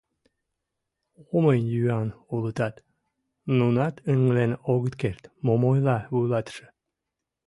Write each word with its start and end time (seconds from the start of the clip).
Омыюан 1.35 2.09
улытат, 2.33 2.75
нунат 3.57 3.95
ыҥлен 4.11 4.51
огыт 4.73 4.95
керт: 5.01 5.23
мом 5.45 5.61
ойла 5.71 5.97
вуйлатыше? 6.13 6.65